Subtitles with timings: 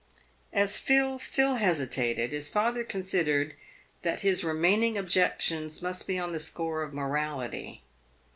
[0.51, 3.53] As Phil still hesitated, his father considered
[4.01, 7.83] that his remaining objections must be on the score of morality.